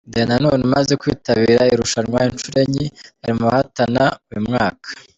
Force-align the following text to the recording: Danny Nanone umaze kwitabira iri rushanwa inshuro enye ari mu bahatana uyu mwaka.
Danny 0.13 0.27
Nanone 0.29 0.61
umaze 0.67 0.93
kwitabira 1.01 1.61
iri 1.65 1.79
rushanwa 1.81 2.19
inshuro 2.31 2.57
enye 2.65 2.85
ari 3.23 3.31
mu 3.37 3.43
bahatana 3.47 4.03
uyu 4.29 4.41
mwaka. 4.49 4.87